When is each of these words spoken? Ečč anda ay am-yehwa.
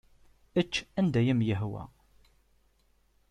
Ečč 0.59 0.73
anda 0.99 1.19
ay 1.21 1.27
am-yehwa. 1.33 1.83